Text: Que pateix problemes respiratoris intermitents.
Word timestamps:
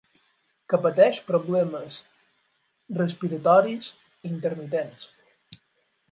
Que 0.71 0.77
pateix 0.83 1.17
problemes 1.25 1.99
respiratoris 3.01 3.91
intermitents. 4.31 5.05